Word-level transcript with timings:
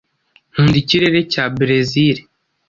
Nkunda 0.51 0.77
ikirere 0.83 1.19
cya 1.31 1.43
Berezile. 1.57 2.21